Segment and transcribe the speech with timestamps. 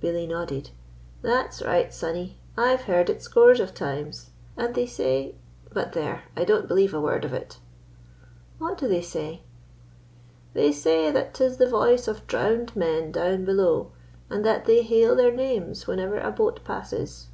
[0.00, 0.70] Billy nodded.
[1.20, 4.30] "That's right, sonny; I've heard it scores of times.
[4.56, 5.34] And they say....
[5.72, 7.58] But, there, I don't believe a word of it."
[8.58, 9.40] "What do they say?"
[10.52, 13.90] "They say that 'tis the voice of drowned men down below,
[14.30, 17.26] and that they hail their names whenever a boat passes."